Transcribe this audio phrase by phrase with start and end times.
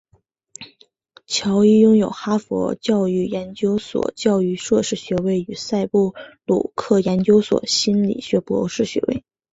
[1.27, 9.23] 乔伊拥有哈佛教育研究所教育硕士学位与赛布鲁克研究所心理学博士学位。